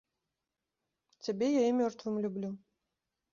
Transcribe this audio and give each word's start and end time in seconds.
Цябе 1.25 1.49
я 1.57 1.61
і 1.67 1.75
мёртвым 1.81 2.17
люблю! 2.25 2.51